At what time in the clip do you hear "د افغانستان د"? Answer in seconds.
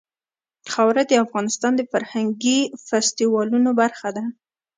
1.07-1.81